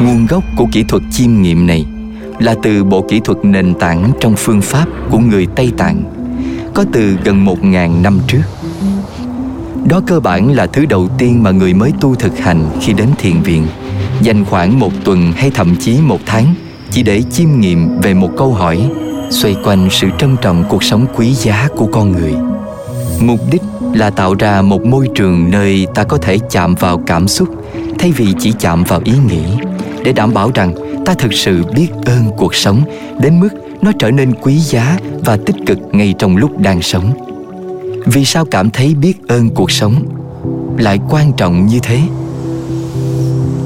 nguồn 0.00 0.26
gốc 0.26 0.44
của 0.56 0.66
kỹ 0.72 0.84
thuật 0.88 1.02
chiêm 1.10 1.42
nghiệm 1.42 1.66
này 1.66 1.86
là 2.38 2.54
từ 2.62 2.84
bộ 2.84 3.04
kỹ 3.08 3.20
thuật 3.24 3.38
nền 3.44 3.74
tảng 3.74 4.12
trong 4.20 4.34
phương 4.36 4.60
pháp 4.60 4.86
của 5.10 5.18
người 5.18 5.46
Tây 5.56 5.72
Tạng, 5.76 6.02
có 6.74 6.84
từ 6.92 7.16
gần 7.24 7.44
một 7.44 7.64
ngàn 7.64 8.02
năm 8.02 8.18
trước. 8.26 8.42
Đó 9.88 10.00
cơ 10.06 10.20
bản 10.20 10.52
là 10.52 10.66
thứ 10.66 10.86
đầu 10.86 11.08
tiên 11.18 11.42
mà 11.42 11.50
người 11.50 11.74
mới 11.74 11.92
tu 12.00 12.14
thực 12.14 12.38
hành 12.38 12.64
khi 12.80 12.92
đến 12.92 13.08
thiền 13.18 13.40
viện, 13.42 13.66
dành 14.22 14.44
khoảng 14.44 14.78
một 14.78 14.92
tuần 15.04 15.32
hay 15.32 15.50
thậm 15.50 15.76
chí 15.76 15.98
một 16.00 16.20
tháng 16.26 16.54
chỉ 16.90 17.02
để 17.02 17.22
chiêm 17.22 17.48
nghiệm 17.60 18.00
về 18.00 18.14
một 18.14 18.30
câu 18.36 18.52
hỏi 18.52 18.90
xoay 19.34 19.56
quanh 19.64 19.88
sự 19.90 20.08
trân 20.18 20.36
trọng 20.42 20.64
cuộc 20.68 20.84
sống 20.84 21.06
quý 21.16 21.34
giá 21.34 21.68
của 21.76 21.86
con 21.86 22.12
người. 22.12 22.34
Mục 23.20 23.40
đích 23.50 23.62
là 23.94 24.10
tạo 24.10 24.34
ra 24.34 24.62
một 24.62 24.84
môi 24.84 25.08
trường 25.14 25.50
nơi 25.50 25.86
ta 25.94 26.04
có 26.04 26.18
thể 26.18 26.38
chạm 26.50 26.74
vào 26.74 26.98
cảm 27.06 27.28
xúc, 27.28 27.48
thay 27.98 28.12
vì 28.12 28.26
chỉ 28.38 28.52
chạm 28.58 28.84
vào 28.84 29.00
ý 29.04 29.12
nghĩ, 29.28 29.42
để 30.04 30.12
đảm 30.12 30.34
bảo 30.34 30.50
rằng 30.54 30.74
ta 31.06 31.14
thực 31.14 31.32
sự 31.32 31.62
biết 31.76 31.88
ơn 32.06 32.30
cuộc 32.36 32.54
sống 32.54 32.82
đến 33.20 33.40
mức 33.40 33.48
nó 33.82 33.92
trở 33.98 34.10
nên 34.10 34.34
quý 34.34 34.58
giá 34.58 34.98
và 35.24 35.36
tích 35.46 35.56
cực 35.66 35.78
ngay 35.92 36.14
trong 36.18 36.36
lúc 36.36 36.58
đang 36.58 36.82
sống. 36.82 37.12
Vì 38.06 38.24
sao 38.24 38.44
cảm 38.44 38.70
thấy 38.70 38.94
biết 38.94 39.28
ơn 39.28 39.50
cuộc 39.50 39.70
sống 39.70 39.94
lại 40.78 40.98
quan 41.10 41.32
trọng 41.32 41.66
như 41.66 41.78
thế? 41.82 42.00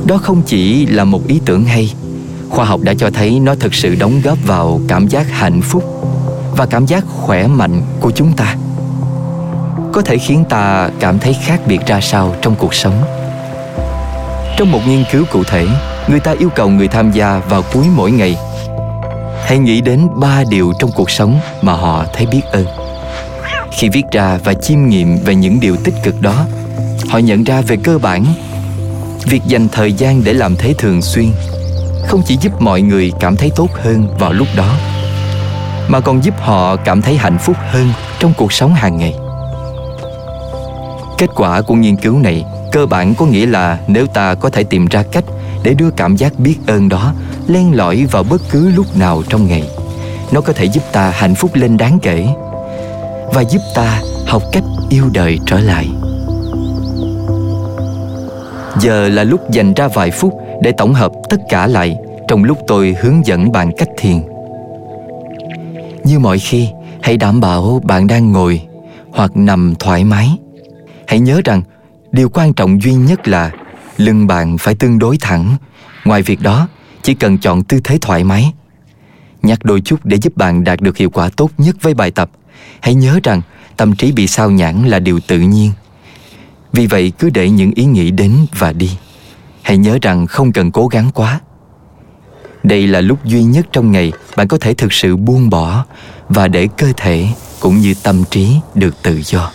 Đó 0.07 0.17
không 0.17 0.43
chỉ 0.47 0.87
là 0.87 1.05
một 1.05 1.27
ý 1.27 1.41
tưởng 1.45 1.65
hay 1.65 1.95
khoa 2.51 2.65
học 2.65 2.81
đã 2.83 2.95
cho 2.99 3.11
thấy 3.11 3.41
nó 3.41 3.55
thực 3.55 3.75
sự 3.75 3.95
đóng 3.95 4.21
góp 4.25 4.39
vào 4.47 4.81
cảm 4.89 5.09
giác 5.09 5.27
hạnh 5.31 5.63
phúc 5.63 5.85
và 6.57 6.67
cảm 6.67 6.87
giác 6.87 7.05
khỏe 7.07 7.47
mạnh 7.47 7.83
của 8.01 8.11
chúng 8.11 8.33
ta. 8.33 8.57
Có 9.93 10.03
thể 10.03 10.19
khiến 10.19 10.45
ta 10.49 10.91
cảm 11.01 11.19
thấy 11.19 11.37
khác 11.45 11.61
biệt 11.67 11.79
ra 11.87 12.01
sao 12.01 12.35
trong 12.43 12.55
cuộc 12.55 12.75
sống. 12.75 13.05
Trong 14.59 14.73
một 14.73 14.81
nghiên 14.87 15.05
cứu 15.13 15.25
cụ 15.33 15.45
thể, 15.45 15.67
người 16.09 16.21
ta 16.21 16.35
yêu 16.39 16.49
cầu 16.55 16.69
người 16.69 16.89
tham 16.89 17.11
gia 17.13 17.39
vào 17.39 17.63
cuối 17.73 17.85
mỗi 17.97 18.11
ngày. 18.11 18.37
Hãy 19.45 19.59
nghĩ 19.59 19.81
đến 19.81 20.09
ba 20.21 20.45
điều 20.51 20.73
trong 20.79 20.91
cuộc 20.95 21.11
sống 21.11 21.41
mà 21.63 21.73
họ 21.73 22.05
thấy 22.15 22.27
biết 22.27 22.43
ơn. 22.53 22.67
Khi 23.73 23.89
viết 23.89 24.05
ra 24.13 24.39
và 24.45 24.55
chiêm 24.55 24.87
nghiệm 24.87 25.19
về 25.25 25.35
những 25.35 25.61
điều 25.61 25.77
tích 25.77 25.95
cực 26.05 26.23
đó, 26.23 26.47
họ 27.09 27.19
nhận 27.19 27.45
ra 27.45 27.61
về 27.61 27.77
cơ 27.85 27.99
bản, 27.99 28.25
việc 29.25 29.43
dành 29.47 29.69
thời 29.69 29.93
gian 29.93 30.25
để 30.25 30.33
làm 30.33 30.57
thế 30.57 30.75
thường 30.79 31.03
xuyên 31.03 31.31
không 32.09 32.23
chỉ 32.23 32.37
giúp 32.41 32.61
mọi 32.61 32.83
người 32.83 33.13
cảm 33.21 33.37
thấy 33.37 33.51
tốt 33.57 33.69
hơn 33.73 34.09
vào 34.19 34.33
lúc 34.33 34.49
đó, 34.57 34.75
mà 35.89 36.01
còn 36.01 36.25
giúp 36.25 36.35
họ 36.41 36.77
cảm 36.77 37.03
thấy 37.03 37.17
hạnh 37.17 37.39
phúc 37.39 37.57
hơn 37.71 37.93
trong 38.19 38.33
cuộc 38.37 38.53
sống 38.53 38.75
hàng 38.75 38.97
ngày. 38.97 39.15
Kết 41.19 41.31
quả 41.35 41.63
của 41.63 41.75
nghiên 41.75 41.97
cứu 41.97 42.19
này 42.19 42.45
cơ 42.73 42.87
bản 42.87 43.15
có 43.15 43.27
nghĩa 43.27 43.47
là 43.47 43.79
nếu 43.87 44.07
ta 44.07 44.35
có 44.35 44.51
thể 44.51 44.65
tìm 44.65 44.87
ra 44.87 45.03
cách 45.03 45.25
để 45.63 45.75
đưa 45.75 45.91
cảm 45.91 46.17
giác 46.17 46.33
biết 46.39 46.57
ơn 46.67 46.89
đó 46.89 47.13
len 47.47 47.77
lỏi 47.77 48.07
vào 48.11 48.23
bất 48.23 48.41
cứ 48.51 48.71
lúc 48.71 48.97
nào 48.97 49.23
trong 49.29 49.47
ngày, 49.47 49.63
nó 50.33 50.41
có 50.41 50.53
thể 50.53 50.65
giúp 50.65 50.83
ta 50.93 51.11
hạnh 51.11 51.35
phúc 51.35 51.51
lên 51.55 51.77
đáng 51.77 51.99
kể 52.03 52.27
và 53.35 53.45
giúp 53.45 53.61
ta 53.75 54.01
học 54.27 54.43
cách 54.53 54.65
yêu 54.89 55.05
đời 55.13 55.39
trở 55.47 55.61
lại. 55.61 55.89
Giờ 58.81 59.09
là 59.09 59.25
lúc 59.25 59.51
dành 59.51 59.75
ra 59.75 59.89
vài 59.89 60.11
phút 60.11 60.35
để 60.63 60.73
tổng 60.73 60.95
hợp 60.95 61.13
tất 61.31 61.37
cả 61.49 61.67
lại 61.67 61.97
trong 62.29 62.45
lúc 62.45 62.59
tôi 62.67 62.97
hướng 63.01 63.27
dẫn 63.27 63.53
bạn 63.53 63.71
cách 63.79 63.89
thiền. 63.97 64.21
Như 66.05 66.19
mọi 66.19 66.39
khi, 66.39 66.69
hãy 67.03 67.17
đảm 67.17 67.41
bảo 67.41 67.81
bạn 67.85 68.07
đang 68.07 68.33
ngồi 68.33 68.63
hoặc 69.11 69.37
nằm 69.37 69.75
thoải 69.79 70.05
mái. 70.05 70.29
Hãy 71.07 71.21
nhớ 71.21 71.41
rằng 71.45 71.63
điều 72.13 72.29
quan 72.29 72.53
trọng 72.53 72.83
duy 72.83 72.95
nhất 72.95 73.29
là 73.29 73.51
lưng 73.97 74.27
bạn 74.27 74.59
phải 74.59 74.75
tương 74.75 74.99
đối 74.99 75.17
thẳng. 75.21 75.57
Ngoài 76.05 76.23
việc 76.23 76.43
đó, 76.43 76.69
chỉ 77.03 77.15
cần 77.15 77.39
chọn 77.39 77.65
tư 77.65 77.81
thế 77.85 77.99
thoải 78.01 78.25
mái. 78.25 78.53
Nhắc 79.43 79.59
đôi 79.65 79.81
chút 79.81 80.01
để 80.05 80.17
giúp 80.17 80.37
bạn 80.37 80.65
đạt 80.65 80.81
được 80.81 80.97
hiệu 80.97 81.11
quả 81.11 81.31
tốt 81.37 81.51
nhất 81.59 81.77
với 81.83 81.95
bài 81.95 82.11
tập. 82.11 82.31
Hãy 82.81 82.95
nhớ 82.95 83.21
rằng 83.23 83.43
tâm 83.77 83.97
trí 83.97 84.13
bị 84.13 84.27
sao 84.27 84.51
nhãn 84.51 84.85
là 84.87 84.99
điều 84.99 85.21
tự 85.21 85.39
nhiên 85.39 85.73
vì 86.73 86.87
vậy 86.87 87.13
cứ 87.19 87.31
để 87.31 87.51
những 87.51 87.73
ý 87.75 87.85
nghĩ 87.85 88.11
đến 88.11 88.33
và 88.59 88.73
đi 88.73 88.91
hãy 89.69 89.79
nhớ 89.79 89.99
rằng 90.03 90.27
không 90.27 90.53
cần 90.53 90.71
cố 90.71 90.87
gắng 90.87 91.11
quá. 91.15 91.41
Đây 92.63 92.87
là 92.87 93.01
lúc 93.01 93.25
duy 93.25 93.43
nhất 93.43 93.67
trong 93.73 93.93
ngày 93.93 94.13
bạn 94.37 94.49
có 94.49 94.59
thể 94.59 94.75
thực 94.75 94.93
sự 94.93 95.17
buông 95.17 95.51
bỏ 95.51 95.85
và 96.29 96.49
để 96.49 96.69
cơ 96.79 96.93
thể 96.97 97.29
cũng 97.61 97.79
như 97.79 97.95
tâm 98.03 98.25
trí 98.31 98.57
được 98.75 99.03
tự 99.03 99.21
do. 99.25 99.51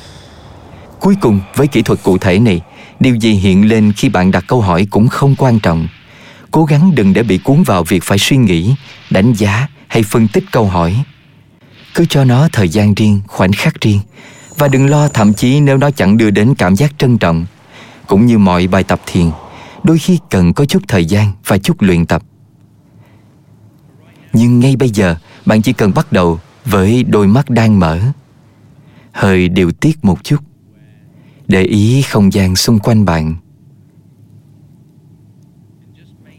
Cuối 1.00 1.16
cùng, 1.22 1.42
với 1.56 1.68
kỹ 1.68 1.82
thuật 1.82 2.00
cụ 2.04 2.18
thể 2.18 2.40
này, 2.40 2.62
điều 3.00 3.16
gì 3.16 3.32
hiện 3.32 3.70
lên 3.70 3.94
khi 3.98 4.10
bạn 4.10 4.32
đặt 4.32 4.44
câu 4.48 4.62
hỏi 4.62 4.88
cũng 4.92 5.08
không 5.08 5.36
quan 5.36 5.60
trọng. 5.60 5.88
Cố 6.52 6.66
gắng 6.66 6.96
đừng 6.96 7.14
để 7.14 7.24
bị 7.24 7.38
cuốn 7.38 7.64
vào 7.64 7.84
việc 7.84 8.04
phải 8.04 8.18
suy 8.18 8.38
nghĩ, 8.38 8.76
đánh 9.10 9.34
giá 9.34 9.68
hay 9.88 10.04
phân 10.04 10.28
tích 10.28 10.44
câu 10.52 10.66
hỏi. 10.66 11.04
Cứ 11.94 12.06
cho 12.10 12.24
nó 12.24 12.50
thời 12.52 12.70
gian 12.70 12.94
riêng, 12.94 13.22
khoảnh 13.28 13.52
khắc 13.52 13.82
riêng. 13.82 14.00
Và 14.58 14.68
đừng 14.68 14.90
lo, 14.90 15.08
thậm 15.08 15.34
chí 15.34 15.60
nếu 15.60 15.78
nó 15.78 15.92
chẳng 15.92 16.18
đưa 16.18 16.30
đến 16.30 16.56
cảm 16.56 16.76
giác 16.76 16.94
trân 16.98 17.18
trọng, 17.18 17.46
cũng 18.08 18.26
như 18.26 18.38
mọi 18.38 18.68
bài 18.68 18.84
tập 18.84 19.02
thiền 19.06 19.32
đôi 19.84 19.98
khi 19.98 20.20
cần 20.30 20.54
có 20.54 20.66
chút 20.66 20.84
thời 20.88 21.06
gian 21.06 21.32
và 21.48 21.58
chút 21.58 21.82
luyện 21.82 22.06
tập. 22.06 22.24
Nhưng 24.34 24.60
ngay 24.60 24.76
bây 24.76 24.90
giờ, 24.90 25.16
bạn 25.46 25.62
chỉ 25.62 25.74
cần 25.74 25.94
bắt 25.96 26.12
đầu 26.12 26.40
với 26.66 27.04
đôi 27.04 27.28
mắt 27.28 27.50
đang 27.50 27.80
mở. 27.80 28.00
Hơi 29.12 29.50
điều 29.50 29.72
tiết 29.72 30.06
một 30.06 30.24
chút. 30.24 30.40
Để 31.48 31.64
ý 31.64 32.02
không 32.02 32.34
gian 32.34 32.56
xung 32.56 32.80
quanh 32.80 33.06
bạn. 33.06 33.36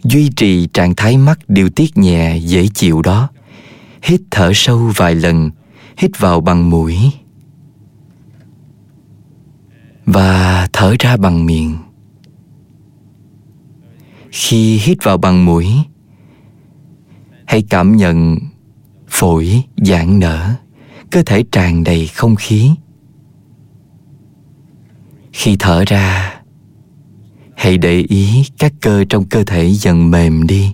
Duy 0.05 0.31
trì 0.37 0.67
trạng 0.67 0.95
thái 0.95 1.17
mắt 1.17 1.39
điều 1.49 1.71
tiết 1.71 1.97
nhẹ, 1.97 2.37
dễ 2.37 2.69
chịu 2.75 3.03
đó. 3.03 3.29
Hít 4.03 4.21
thở 4.31 4.53
sâu 4.55 4.93
vài 4.97 5.15
lần, 5.15 5.51
hít 5.97 6.19
vào 6.19 6.41
bằng 6.41 6.71
mũi. 6.71 6.97
Và 10.07 10.69
thở 10.73 10.95
ra 10.99 11.17
bằng 11.17 11.47
miệng 11.47 11.77
khi 14.35 14.79
hít 14.79 15.05
vào 15.05 15.17
bằng 15.19 15.45
mũi. 15.45 15.67
Hãy 17.47 17.63
cảm 17.71 17.97
nhận 17.97 18.39
phổi 19.09 19.63
giãn 19.77 20.21
nở, 20.21 20.55
cơ 21.11 21.23
thể 21.23 21.45
tràn 21.53 21.85
đầy 21.85 22.07
không 22.07 22.37
khí. 22.37 22.71
Khi 25.33 25.57
thở 25.59 25.85
ra, 25.87 26.35
hãy 27.57 27.79
để 27.79 28.05
ý 28.09 28.45
các 28.59 28.73
cơ 28.81 29.05
trong 29.09 29.25
cơ 29.25 29.45
thể 29.45 29.71
dần 29.71 30.11
mềm 30.11 30.47
đi, 30.47 30.73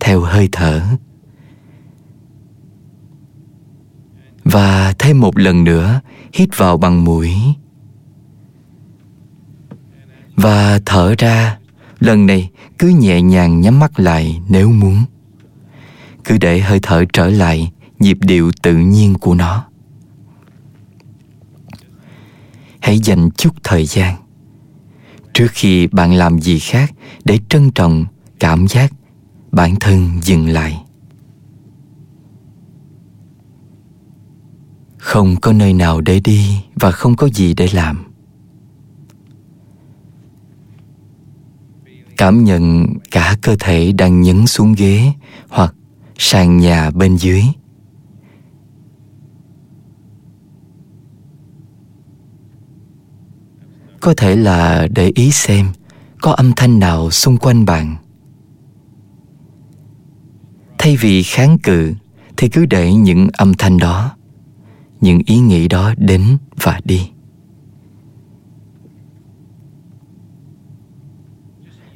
theo 0.00 0.20
hơi 0.20 0.48
thở. 0.52 0.82
Và 4.44 4.94
thêm 4.98 5.20
một 5.20 5.38
lần 5.38 5.64
nữa, 5.64 6.00
hít 6.32 6.48
vào 6.56 6.76
bằng 6.76 7.04
mũi. 7.04 7.34
Và 10.36 10.80
thở 10.86 11.14
ra 11.18 11.59
lần 12.00 12.26
này 12.26 12.50
cứ 12.78 12.88
nhẹ 12.88 13.22
nhàng 13.22 13.60
nhắm 13.60 13.80
mắt 13.80 14.00
lại 14.00 14.40
nếu 14.48 14.70
muốn. 14.70 15.04
Cứ 16.24 16.38
để 16.38 16.60
hơi 16.60 16.80
thở 16.82 17.04
trở 17.12 17.30
lại 17.30 17.72
nhịp 17.98 18.18
điệu 18.20 18.50
tự 18.62 18.76
nhiên 18.76 19.14
của 19.14 19.34
nó. 19.34 19.64
Hãy 22.80 22.98
dành 22.98 23.30
chút 23.30 23.50
thời 23.62 23.86
gian. 23.86 24.16
Trước 25.34 25.46
khi 25.50 25.86
bạn 25.86 26.14
làm 26.14 26.40
gì 26.40 26.58
khác 26.58 26.92
để 27.24 27.38
trân 27.48 27.70
trọng 27.70 28.04
cảm 28.40 28.68
giác, 28.68 28.92
bản 29.52 29.76
thân 29.80 30.10
dừng 30.22 30.48
lại. 30.48 30.82
Không 34.98 35.36
có 35.40 35.52
nơi 35.52 35.72
nào 35.72 36.00
để 36.00 36.20
đi 36.20 36.60
và 36.74 36.90
không 36.90 37.16
có 37.16 37.28
gì 37.28 37.54
để 37.54 37.68
làm. 37.72 38.09
Cảm 42.20 42.44
nhận 42.44 42.86
cả 43.10 43.36
cơ 43.42 43.56
thể 43.60 43.92
đang 43.92 44.22
nhấn 44.22 44.46
xuống 44.46 44.72
ghế 44.72 45.12
hoặc 45.48 45.74
sàn 46.18 46.58
nhà 46.58 46.90
bên 46.90 47.16
dưới. 47.16 47.42
Có 54.00 54.14
thể 54.16 54.36
là 54.36 54.88
để 54.90 55.12
ý 55.14 55.30
xem 55.30 55.66
có 56.20 56.32
âm 56.32 56.52
thanh 56.56 56.78
nào 56.78 57.10
xung 57.10 57.36
quanh 57.36 57.64
bạn. 57.64 57.96
Thay 60.78 60.96
vì 60.96 61.22
kháng 61.22 61.58
cự, 61.58 61.94
thì 62.36 62.48
cứ 62.48 62.66
để 62.66 62.92
những 62.92 63.28
âm 63.32 63.54
thanh 63.54 63.78
đó, 63.78 64.16
những 65.00 65.20
ý 65.26 65.38
nghĩ 65.38 65.68
đó 65.68 65.94
đến 65.98 66.38
và 66.62 66.80
đi. 66.84 67.10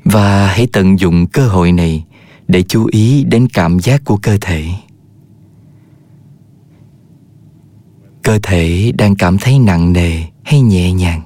Và 0.04 0.46
hãy 0.46 0.66
tận 0.72 0.98
dụng 0.98 1.26
cơ 1.26 1.48
hội 1.48 1.72
này 1.72 2.04
để 2.48 2.62
chú 2.62 2.86
ý 2.90 3.24
đến 3.24 3.48
cảm 3.48 3.78
giác 3.78 4.04
của 4.04 4.16
cơ 4.16 4.38
thể. 4.40 4.64
Cơ 8.22 8.38
thể 8.42 8.92
đang 8.98 9.16
cảm 9.16 9.38
thấy 9.38 9.58
nặng 9.58 9.92
nề 9.92 10.22
hay 10.42 10.60
nhẹ 10.60 10.92
nhàng? 10.92 11.22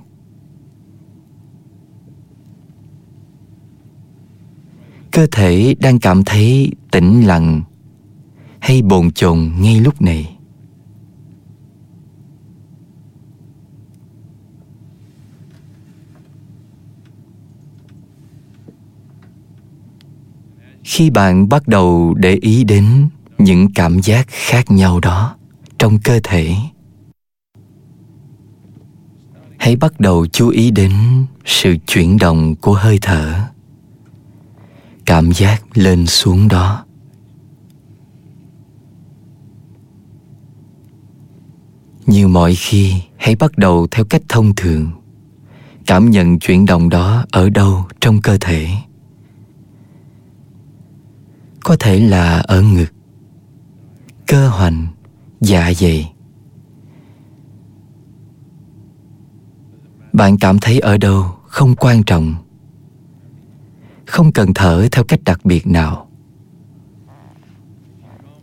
Cơ 5.10 5.26
thể 5.32 5.74
đang 5.80 5.98
cảm 5.98 6.24
thấy 6.24 6.72
tĩnh 6.90 7.26
lặng 7.26 7.62
hay 8.58 8.82
bồn 8.82 9.10
chồn 9.10 9.50
ngay 9.60 9.80
lúc 9.80 10.02
này? 10.02 10.37
Khi 20.98 21.10
bạn 21.10 21.48
bắt 21.48 21.68
đầu 21.68 22.14
để 22.14 22.38
ý 22.40 22.64
đến 22.64 23.08
những 23.38 23.68
cảm 23.74 24.00
giác 24.00 24.26
khác 24.28 24.70
nhau 24.70 25.00
đó 25.00 25.36
trong 25.78 25.98
cơ 26.04 26.20
thể, 26.24 26.56
hãy 29.58 29.76
bắt 29.76 30.00
đầu 30.00 30.26
chú 30.26 30.48
ý 30.48 30.70
đến 30.70 30.92
sự 31.44 31.76
chuyển 31.86 32.18
động 32.18 32.54
của 32.54 32.74
hơi 32.74 32.98
thở, 33.02 33.40
cảm 35.06 35.32
giác 35.32 35.62
lên 35.74 36.06
xuống 36.06 36.48
đó. 36.48 36.84
Như 42.06 42.28
mọi 42.28 42.54
khi, 42.54 42.92
hãy 43.16 43.36
bắt 43.36 43.58
đầu 43.58 43.86
theo 43.90 44.04
cách 44.04 44.22
thông 44.28 44.54
thường, 44.54 44.90
cảm 45.86 46.10
nhận 46.10 46.38
chuyển 46.38 46.66
động 46.66 46.88
đó 46.88 47.24
ở 47.30 47.50
đâu 47.50 47.86
trong 48.00 48.20
cơ 48.22 48.38
thể 48.40 48.87
có 51.64 51.76
thể 51.80 52.00
là 52.00 52.38
ở 52.38 52.62
ngực. 52.62 52.92
Cơ 54.26 54.48
hoành 54.48 54.86
dạ 55.40 55.72
dày. 55.76 56.12
Bạn 60.12 60.38
cảm 60.38 60.58
thấy 60.58 60.78
ở 60.80 60.98
đâu 60.98 61.24
không 61.46 61.74
quan 61.76 62.02
trọng. 62.02 62.34
Không 64.06 64.32
cần 64.32 64.54
thở 64.54 64.88
theo 64.92 65.04
cách 65.04 65.20
đặc 65.24 65.44
biệt 65.44 65.66
nào. 65.66 66.08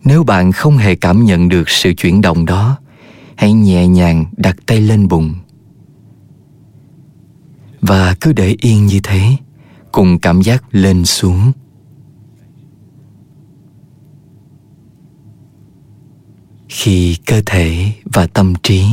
Nếu 0.04 0.24
bạn 0.24 0.52
không 0.52 0.78
hề 0.78 0.96
cảm 0.96 1.26
nhận 1.26 1.50
được 1.50 1.70
sự 1.70 1.94
chuyển 1.94 2.22
động 2.22 2.46
đó, 2.46 2.78
hãy 3.36 3.54
nhẹ 3.54 3.88
nhàng 3.88 4.26
đặt 4.38 4.56
tay 4.66 4.82
lên 4.82 5.08
bụng. 5.08 5.34
Và 7.82 8.16
cứ 8.22 8.34
để 8.34 8.56
yên 8.62 8.86
như 8.86 9.00
thế, 9.04 9.38
cùng 9.92 10.20
cảm 10.20 10.42
giác 10.42 10.64
lên 10.72 11.06
xuống. 11.06 11.52
Khi 16.86 17.18
cơ 17.26 17.42
thể 17.46 17.92
và 18.04 18.28
tâm 18.28 18.54
trí 18.64 18.86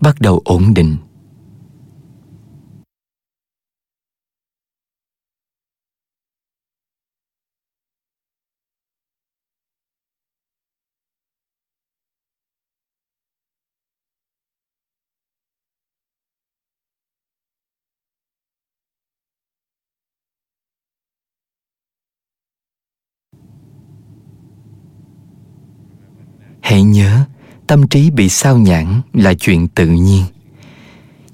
bắt 0.00 0.20
đầu 0.20 0.40
ổn 0.44 0.74
định 0.74 0.96
hãy 26.60 26.82
nhớ 26.82 27.24
tâm 27.66 27.88
trí 27.88 28.10
bị 28.10 28.28
sao 28.28 28.58
nhãn 28.58 29.00
là 29.12 29.34
chuyện 29.34 29.68
tự 29.68 29.86
nhiên. 29.86 30.24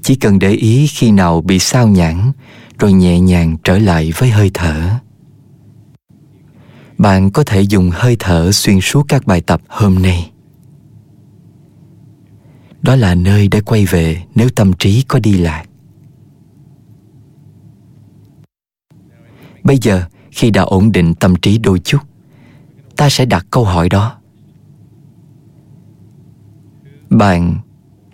Chỉ 0.03 0.15
cần 0.15 0.39
để 0.39 0.51
ý 0.51 0.87
khi 0.87 1.11
nào 1.11 1.41
bị 1.41 1.59
sao 1.59 1.89
nhãn 1.89 2.33
rồi 2.79 2.93
nhẹ 2.93 3.21
nhàng 3.21 3.57
trở 3.65 3.79
lại 3.79 4.13
với 4.17 4.31
hơi 4.31 4.51
thở. 4.55 4.91
Bạn 6.99 7.31
có 7.31 7.45
thể 7.45 7.61
dùng 7.61 7.91
hơi 7.93 8.17
thở 8.19 8.53
xuyên 8.53 8.81
suốt 8.81 9.05
các 9.09 9.27
bài 9.27 9.41
tập 9.41 9.61
hôm 9.69 10.03
nay. 10.03 10.31
Đó 12.83 12.97
là 12.97 13.15
nơi 13.15 13.49
để 13.49 13.61
quay 13.61 13.85
về 13.85 14.23
nếu 14.35 14.49
tâm 14.49 14.73
trí 14.73 15.03
có 15.09 15.19
đi 15.19 15.33
lạc. 15.33 15.65
Bây 19.63 19.79
giờ, 19.83 20.03
khi 20.31 20.51
đã 20.51 20.63
ổn 20.63 20.93
định 20.93 21.15
tâm 21.15 21.37
trí 21.37 21.59
đôi 21.59 21.79
chút, 21.79 21.99
ta 22.97 23.09
sẽ 23.11 23.25
đặt 23.25 23.47
câu 23.51 23.65
hỏi 23.65 23.89
đó 23.89 24.18
bạn 27.19 27.57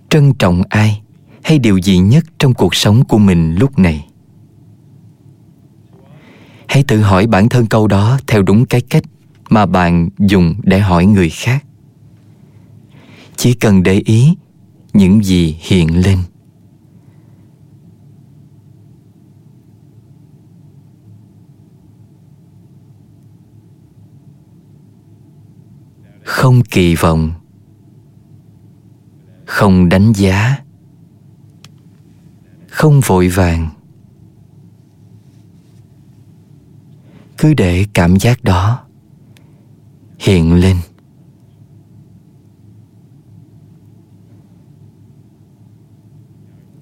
trân 0.08 0.32
trọng 0.34 0.62
ai 0.68 1.02
hay 1.42 1.58
điều 1.58 1.78
gì 1.78 1.98
nhất 1.98 2.24
trong 2.38 2.54
cuộc 2.54 2.74
sống 2.74 3.04
của 3.04 3.18
mình 3.18 3.54
lúc 3.54 3.78
này? 3.78 4.06
Hãy 6.68 6.84
tự 6.88 7.00
hỏi 7.00 7.26
bản 7.26 7.48
thân 7.48 7.66
câu 7.66 7.86
đó 7.86 8.18
theo 8.26 8.42
đúng 8.42 8.66
cái 8.66 8.80
cách 8.80 9.02
mà 9.50 9.66
bạn 9.66 10.08
dùng 10.18 10.54
để 10.62 10.78
hỏi 10.78 11.06
người 11.06 11.30
khác. 11.30 11.64
Chỉ 13.36 13.54
cần 13.54 13.82
để 13.82 14.02
ý 14.04 14.34
những 14.92 15.24
gì 15.24 15.56
hiện 15.60 16.02
lên. 16.04 16.18
Không 26.22 26.62
kỳ 26.62 26.94
vọng 26.94 27.43
không 29.46 29.88
đánh 29.88 30.12
giá, 30.12 30.58
không 32.68 33.00
vội 33.00 33.28
vàng. 33.28 33.68
Cứ 37.38 37.54
để 37.54 37.86
cảm 37.92 38.16
giác 38.16 38.44
đó 38.44 38.80
hiện 40.18 40.54
lên. 40.54 40.76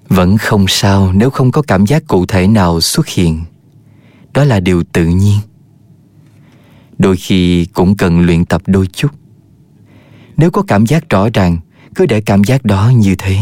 Vẫn 0.07 0.37
không 0.37 0.65
sao 0.67 1.13
nếu 1.13 1.29
không 1.29 1.51
có 1.51 1.61
cảm 1.61 1.85
giác 1.85 2.03
cụ 2.07 2.25
thể 2.25 2.47
nào 2.47 2.81
xuất 2.81 3.07
hiện. 3.07 3.43
Đó 4.33 4.43
là 4.43 4.59
điều 4.59 4.83
tự 4.83 5.05
nhiên. 5.05 5.39
Đôi 6.97 7.17
khi 7.17 7.65
cũng 7.65 7.97
cần 7.97 8.19
luyện 8.19 8.45
tập 8.45 8.61
đôi 8.67 8.87
chút. 8.87 9.11
Nếu 10.37 10.51
có 10.51 10.63
cảm 10.67 10.85
giác 10.85 11.09
rõ 11.09 11.29
ràng 11.33 11.57
cứ 11.95 12.05
để 12.05 12.21
cảm 12.21 12.43
giác 12.43 12.65
đó 12.65 12.91
như 12.95 13.15
thế. 13.17 13.37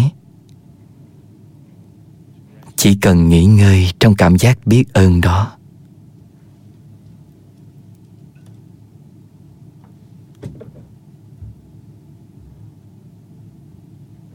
Chỉ 2.76 2.96
cần 2.96 3.30
nghỉ 3.30 3.46
ngơi 3.46 3.88
trong 4.00 4.16
cảm 4.16 4.38
giác 4.38 4.60
biết 4.66 4.94
ơn 4.94 5.22
đó. 5.22 5.52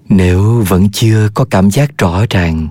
Nếu 0.09 0.65
vẫn 0.69 0.89
chưa 0.93 1.29
có 1.35 1.45
cảm 1.45 1.71
giác 1.71 1.99
rõ 1.99 2.25
ràng, 2.31 2.69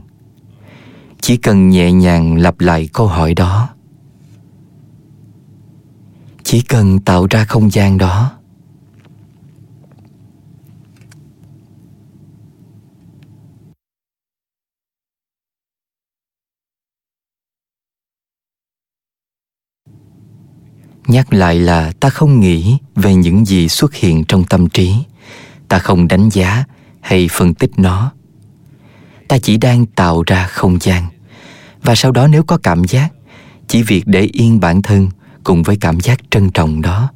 chỉ 1.21 1.37
cần 1.37 1.69
nhẹ 1.69 1.91
nhàng 1.91 2.37
lặp 2.37 2.59
lại 2.59 2.89
câu 2.93 3.07
hỏi 3.07 3.33
đó. 3.33 3.69
Chỉ 6.43 6.61
cần 6.61 6.99
tạo 6.99 7.27
ra 7.29 7.45
không 7.45 7.71
gian 7.71 7.97
đó. 7.97 8.34
Nhắc 21.07 21.33
lại 21.33 21.59
là 21.59 21.91
ta 21.99 22.09
không 22.09 22.39
nghĩ 22.39 22.77
về 22.95 23.15
những 23.15 23.45
gì 23.45 23.69
xuất 23.69 23.93
hiện 23.93 24.23
trong 24.23 24.43
tâm 24.43 24.69
trí. 24.69 24.95
Ta 25.67 25.79
không 25.79 26.07
đánh 26.07 26.29
giá 26.29 26.63
hay 27.01 27.27
phân 27.31 27.53
tích 27.53 27.71
nó. 27.77 28.11
Ta 29.27 29.37
chỉ 29.37 29.57
đang 29.57 29.85
tạo 29.85 30.23
ra 30.27 30.47
không 30.47 30.77
gian. 30.81 31.07
Và 31.83 31.95
sau 31.95 32.11
đó 32.11 32.27
nếu 32.27 32.43
có 32.43 32.57
cảm 32.57 32.83
giác, 32.83 33.09
chỉ 33.67 33.83
việc 33.83 34.07
để 34.07 34.21
yên 34.33 34.59
bản 34.59 34.81
thân 34.81 35.09
cùng 35.43 35.63
với 35.63 35.77
cảm 35.81 35.99
giác 35.99 36.19
trân 36.29 36.49
trọng 36.49 36.81
đó 36.81 37.09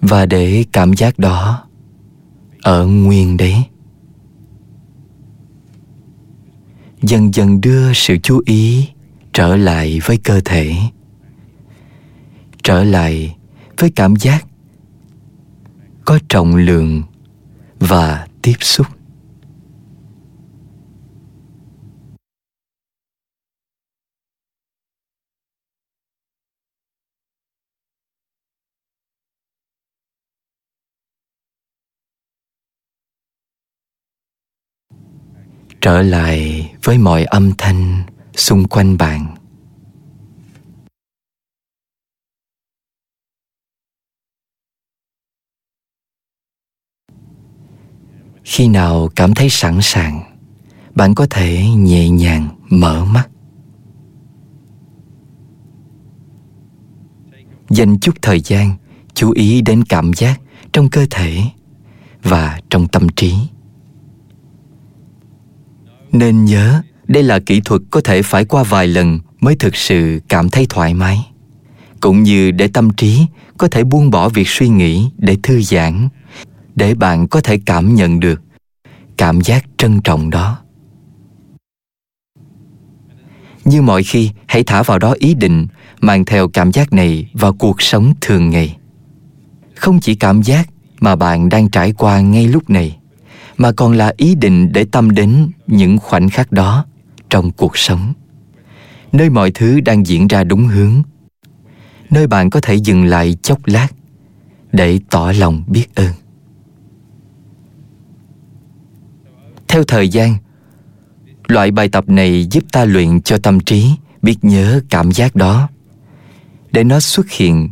và 0.00 0.26
để 0.26 0.64
cảm 0.72 0.92
giác 0.92 1.18
đó 1.18 1.66
ở 2.62 2.86
nguyên 2.86 3.36
đấy. 3.36 3.64
Dần 7.02 7.34
dần 7.34 7.60
đưa 7.60 7.92
sự 7.92 8.16
chú 8.22 8.42
ý 8.46 8.88
trở 9.32 9.56
lại 9.56 10.00
với 10.04 10.16
cơ 10.16 10.40
thể, 10.44 10.74
trở 12.62 12.84
lại 12.84 13.36
với 13.78 13.90
cảm 13.90 14.16
giác 14.16 14.46
có 16.04 16.18
trọng 16.28 16.56
lượng 16.56 17.02
và 17.80 18.26
tiếp 18.42 18.56
xúc. 18.60 18.86
Trở 35.80 36.02
lại 36.02 36.70
với 36.84 36.98
mọi 36.98 37.24
âm 37.24 37.52
thanh 37.58 38.02
xung 38.36 38.68
quanh 38.68 38.98
bạn. 38.98 39.34
Khi 48.44 48.68
nào 48.68 49.08
cảm 49.16 49.34
thấy 49.34 49.50
sẵn 49.50 49.78
sàng, 49.82 50.36
bạn 50.94 51.14
có 51.14 51.26
thể 51.30 51.64
nhẹ 51.76 52.08
nhàng 52.08 52.48
mở 52.68 53.04
mắt. 53.04 53.28
Dành 57.70 57.98
chút 58.00 58.12
thời 58.22 58.40
gian 58.40 58.76
chú 59.14 59.30
ý 59.30 59.60
đến 59.60 59.84
cảm 59.84 60.12
giác 60.12 60.40
trong 60.72 60.90
cơ 60.90 61.06
thể 61.10 61.42
và 62.22 62.60
trong 62.70 62.88
tâm 62.88 63.08
trí 63.08 63.34
nên 66.12 66.44
nhớ, 66.44 66.82
đây 67.08 67.22
là 67.22 67.38
kỹ 67.38 67.60
thuật 67.64 67.82
có 67.90 68.00
thể 68.00 68.22
phải 68.22 68.44
qua 68.44 68.62
vài 68.62 68.86
lần 68.86 69.18
mới 69.40 69.56
thực 69.56 69.76
sự 69.76 70.20
cảm 70.28 70.50
thấy 70.50 70.66
thoải 70.68 70.94
mái. 70.94 71.26
Cũng 72.00 72.22
như 72.22 72.50
để 72.50 72.68
tâm 72.68 72.90
trí 72.90 73.26
có 73.58 73.68
thể 73.68 73.84
buông 73.84 74.10
bỏ 74.10 74.28
việc 74.28 74.48
suy 74.48 74.68
nghĩ 74.68 75.10
để 75.18 75.36
thư 75.42 75.62
giãn, 75.62 76.08
để 76.74 76.94
bạn 76.94 77.28
có 77.28 77.40
thể 77.40 77.58
cảm 77.66 77.94
nhận 77.94 78.20
được 78.20 78.42
cảm 79.16 79.40
giác 79.40 79.64
trân 79.76 80.00
trọng 80.00 80.30
đó. 80.30 80.58
Như 83.64 83.82
mọi 83.82 84.02
khi, 84.02 84.30
hãy 84.46 84.64
thả 84.64 84.82
vào 84.82 84.98
đó 84.98 85.14
ý 85.18 85.34
định, 85.34 85.66
mang 86.00 86.24
theo 86.24 86.48
cảm 86.48 86.72
giác 86.72 86.92
này 86.92 87.30
vào 87.32 87.52
cuộc 87.52 87.82
sống 87.82 88.14
thường 88.20 88.50
ngày. 88.50 88.76
Không 89.74 90.00
chỉ 90.00 90.14
cảm 90.14 90.42
giác 90.42 90.68
mà 91.00 91.16
bạn 91.16 91.48
đang 91.48 91.68
trải 91.68 91.92
qua 91.92 92.20
ngay 92.20 92.46
lúc 92.48 92.70
này 92.70 92.99
mà 93.60 93.72
còn 93.72 93.92
là 93.92 94.12
ý 94.16 94.34
định 94.34 94.72
để 94.72 94.86
tâm 94.92 95.10
đến 95.10 95.50
những 95.66 95.98
khoảnh 95.98 96.28
khắc 96.30 96.52
đó 96.52 96.84
trong 97.30 97.50
cuộc 97.50 97.78
sống. 97.78 98.12
Nơi 99.12 99.30
mọi 99.30 99.50
thứ 99.50 99.80
đang 99.80 100.06
diễn 100.06 100.26
ra 100.26 100.44
đúng 100.44 100.66
hướng, 100.66 101.02
nơi 102.10 102.26
bạn 102.26 102.50
có 102.50 102.60
thể 102.60 102.74
dừng 102.74 103.04
lại 103.04 103.36
chốc 103.42 103.58
lát 103.66 103.88
để 104.72 105.00
tỏ 105.10 105.32
lòng 105.32 105.64
biết 105.66 105.94
ơn. 105.94 106.12
Theo 109.68 109.84
thời 109.84 110.08
gian, 110.08 110.36
loại 111.48 111.70
bài 111.70 111.88
tập 111.88 112.08
này 112.08 112.46
giúp 112.50 112.64
ta 112.72 112.84
luyện 112.84 113.20
cho 113.20 113.38
tâm 113.38 113.60
trí 113.60 113.90
biết 114.22 114.36
nhớ 114.42 114.80
cảm 114.90 115.12
giác 115.12 115.36
đó, 115.36 115.68
để 116.72 116.84
nó 116.84 117.00
xuất 117.00 117.30
hiện 117.30 117.68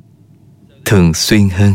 thường 0.84 1.14
xuyên 1.14 1.48
hơn. 1.48 1.72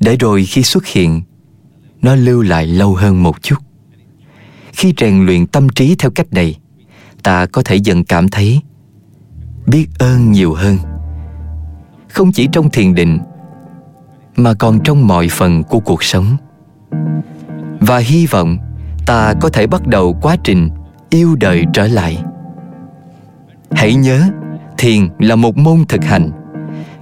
Để 0.00 0.16
rồi 0.16 0.44
khi 0.44 0.62
xuất 0.62 0.86
hiện 0.86 1.22
nó 2.02 2.14
lưu 2.14 2.42
lại 2.42 2.66
lâu 2.66 2.94
hơn 2.94 3.22
một 3.22 3.42
chút. 3.42 3.58
Khi 4.72 4.94
rèn 4.96 5.26
luyện 5.26 5.46
tâm 5.46 5.68
trí 5.68 5.94
theo 5.98 6.10
cách 6.10 6.32
này, 6.32 6.58
ta 7.22 7.46
có 7.46 7.62
thể 7.64 7.76
dần 7.76 8.04
cảm 8.04 8.28
thấy 8.28 8.60
biết 9.66 9.86
ơn 9.98 10.32
nhiều 10.32 10.54
hơn. 10.54 10.76
Không 12.08 12.32
chỉ 12.32 12.48
trong 12.52 12.70
thiền 12.70 12.94
định, 12.94 13.18
mà 14.36 14.54
còn 14.54 14.80
trong 14.84 15.06
mọi 15.06 15.28
phần 15.28 15.62
của 15.62 15.80
cuộc 15.80 16.02
sống. 16.02 16.36
Và 17.80 17.98
hy 17.98 18.26
vọng 18.26 18.58
ta 19.06 19.34
có 19.40 19.48
thể 19.48 19.66
bắt 19.66 19.86
đầu 19.86 20.18
quá 20.22 20.36
trình 20.44 20.68
yêu 21.10 21.36
đời 21.40 21.64
trở 21.74 21.86
lại. 21.86 22.18
Hãy 23.70 23.94
nhớ, 23.94 24.22
thiền 24.78 25.08
là 25.18 25.36
một 25.36 25.56
môn 25.56 25.84
thực 25.88 26.04
hành. 26.04 26.30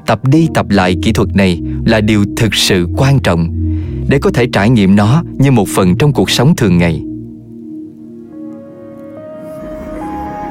Tập 0.06 0.24
đi 0.24 0.48
tập 0.54 0.66
lại 0.68 0.96
kỹ 1.02 1.12
thuật 1.12 1.36
này 1.36 1.62
là 1.86 2.00
điều 2.00 2.24
thực 2.36 2.54
sự 2.54 2.86
quan 2.96 3.18
trọng 3.18 3.65
để 4.08 4.18
có 4.18 4.30
thể 4.34 4.46
trải 4.52 4.70
nghiệm 4.70 4.96
nó 4.96 5.22
như 5.38 5.50
một 5.50 5.68
phần 5.68 5.96
trong 5.96 6.12
cuộc 6.12 6.30
sống 6.30 6.56
thường 6.56 6.78
ngày. 6.78 7.02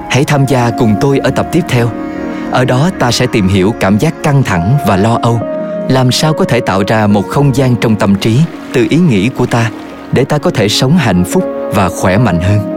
Hãy 0.09 0.23
tham 0.23 0.45
gia 0.47 0.71
cùng 0.79 0.95
tôi 1.01 1.17
ở 1.17 1.29
tập 1.29 1.47
tiếp 1.51 1.63
theo. 1.67 1.89
Ở 2.51 2.65
đó 2.65 2.89
ta 2.99 3.11
sẽ 3.11 3.27
tìm 3.27 3.47
hiểu 3.47 3.73
cảm 3.79 3.97
giác 3.97 4.23
căng 4.23 4.43
thẳng 4.43 4.77
và 4.87 4.97
lo 4.97 5.19
âu, 5.21 5.39
làm 5.89 6.11
sao 6.11 6.33
có 6.33 6.45
thể 6.45 6.59
tạo 6.59 6.83
ra 6.87 7.07
một 7.07 7.27
không 7.27 7.55
gian 7.55 7.75
trong 7.81 7.95
tâm 7.95 8.15
trí, 8.15 8.39
từ 8.73 8.87
ý 8.89 8.97
nghĩ 8.97 9.29
của 9.29 9.45
ta, 9.45 9.71
để 10.11 10.23
ta 10.23 10.37
có 10.37 10.49
thể 10.49 10.69
sống 10.69 10.97
hạnh 10.97 11.23
phúc 11.23 11.43
và 11.73 11.89
khỏe 11.89 12.17
mạnh 12.17 12.39
hơn. 12.41 12.74